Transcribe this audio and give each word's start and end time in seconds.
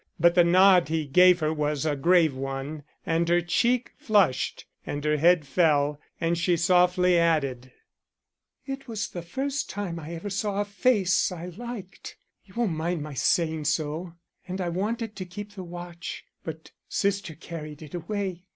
But 0.19 0.33
the 0.33 0.43
nod 0.43 0.89
he 0.89 1.05
gave 1.05 1.41
her 1.41 1.53
was 1.53 1.85
a 1.85 1.95
grave 1.95 2.33
one, 2.35 2.81
and 3.05 3.29
her 3.29 3.39
cheek 3.39 3.91
flushed 3.99 4.65
and 4.83 5.05
her 5.05 5.17
head 5.17 5.45
fell, 5.45 6.01
as 6.19 6.39
she 6.39 6.57
softly 6.57 7.19
added: 7.19 7.71
"It 8.65 8.87
was 8.87 9.09
the 9.09 9.21
first 9.21 9.69
time 9.69 9.99
I 9.99 10.15
ever 10.15 10.31
saw 10.31 10.59
a 10.59 10.65
face 10.65 11.31
I 11.31 11.45
liked 11.49 12.17
you 12.43 12.55
won't 12.55 12.71
mind 12.71 13.03
my 13.03 13.13
saying 13.13 13.65
so, 13.65 14.15
and 14.47 14.59
I 14.59 14.69
wanted 14.69 15.15
to 15.17 15.23
keep 15.25 15.51
the 15.51 15.63
watch, 15.63 16.25
but 16.43 16.71
sister 16.89 17.35
carried 17.35 17.83
it 17.83 17.93
away. 17.93 18.45